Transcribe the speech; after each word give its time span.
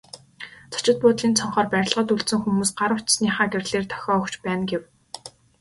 Зочид 0.71 0.97
буудлын 1.01 1.37
цонхоор 1.39 1.67
барилгад 1.71 2.13
үлдсэн 2.13 2.39
хүмүүс 2.41 2.71
гар 2.79 2.91
утасныхаа 2.97 3.45
гэрлээр 3.51 3.85
дохио 3.91 4.13
өгч 4.21 4.33
байна 4.43 4.63
гэв. 4.71 4.81